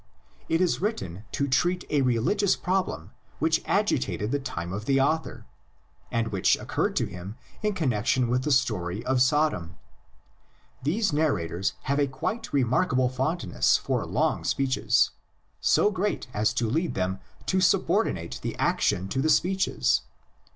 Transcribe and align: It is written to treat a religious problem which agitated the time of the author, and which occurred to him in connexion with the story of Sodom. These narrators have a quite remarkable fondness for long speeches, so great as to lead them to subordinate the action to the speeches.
It 0.49 0.61
is 0.61 0.81
written 0.81 1.25
to 1.33 1.47
treat 1.47 1.83
a 1.91 2.01
religious 2.01 2.55
problem 2.55 3.11
which 3.37 3.61
agitated 3.65 4.31
the 4.31 4.39
time 4.39 4.73
of 4.73 4.85
the 4.85 4.99
author, 4.99 5.45
and 6.09 6.29
which 6.29 6.55
occurred 6.57 6.95
to 6.95 7.05
him 7.05 7.35
in 7.61 7.73
connexion 7.75 8.27
with 8.27 8.41
the 8.43 8.51
story 8.51 9.05
of 9.05 9.21
Sodom. 9.21 9.75
These 10.81 11.13
narrators 11.13 11.73
have 11.83 11.99
a 11.99 12.07
quite 12.07 12.51
remarkable 12.51 13.09
fondness 13.09 13.77
for 13.77 14.03
long 14.07 14.43
speeches, 14.43 15.11
so 15.59 15.91
great 15.91 16.25
as 16.33 16.51
to 16.55 16.67
lead 16.67 16.95
them 16.95 17.19
to 17.45 17.61
subordinate 17.61 18.39
the 18.41 18.55
action 18.55 19.07
to 19.09 19.21
the 19.21 19.29
speeches. 19.29 20.01